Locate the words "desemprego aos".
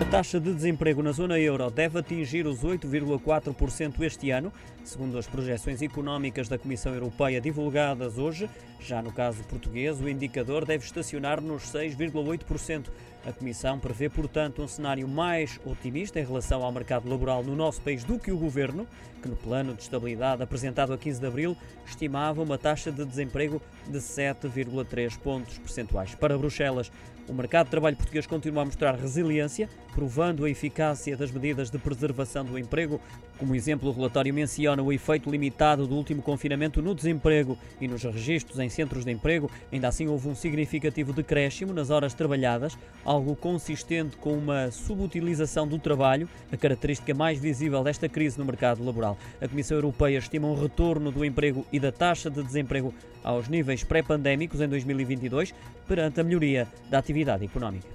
52.42-53.48